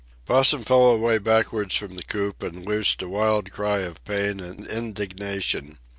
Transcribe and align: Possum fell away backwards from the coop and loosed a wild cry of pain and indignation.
Possum 0.25 0.63
fell 0.63 0.85
away 0.85 1.19
backwards 1.19 1.75
from 1.75 1.93
the 1.95 2.01
coop 2.01 2.41
and 2.41 2.65
loosed 2.65 3.03
a 3.03 3.07
wild 3.07 3.51
cry 3.51 3.81
of 3.81 4.03
pain 4.03 4.39
and 4.39 4.65
indignation. 4.65 5.77